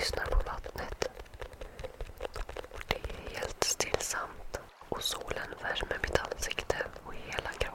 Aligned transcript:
lyssnar 0.00 0.24
på 0.24 0.36
vattnet. 0.46 1.08
Det 2.88 2.96
är 2.96 3.38
helt 3.38 3.64
stillsamt 3.64 4.60
och 4.88 5.02
solen 5.02 5.48
värmer 5.62 5.98
mitt 6.02 6.18
ansikte 6.18 6.76
och 7.04 7.14
hela 7.14 7.50
kroppen. 7.58 7.69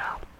out. 0.00 0.37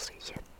свет. 0.00 0.59